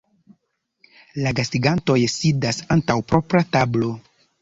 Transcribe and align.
La 1.25 1.35
gastigantoj 1.41 1.99
sidas 2.17 2.65
antaŭ 2.79 2.99
propra 3.15 3.47
tablo. 3.57 3.97